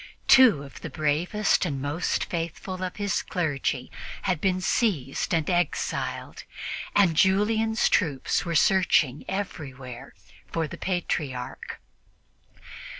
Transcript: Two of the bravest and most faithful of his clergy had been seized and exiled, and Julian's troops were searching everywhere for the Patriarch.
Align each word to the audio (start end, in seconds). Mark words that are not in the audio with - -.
Two 0.27 0.63
of 0.63 0.81
the 0.81 0.89
bravest 0.89 1.63
and 1.63 1.79
most 1.79 2.25
faithful 2.25 2.81
of 2.83 2.95
his 2.95 3.21
clergy 3.21 3.91
had 4.23 4.41
been 4.41 4.59
seized 4.59 5.31
and 5.31 5.47
exiled, 5.47 6.43
and 6.95 7.15
Julian's 7.15 7.87
troops 7.87 8.43
were 8.43 8.55
searching 8.55 9.23
everywhere 9.29 10.15
for 10.47 10.67
the 10.67 10.79
Patriarch. 10.79 11.79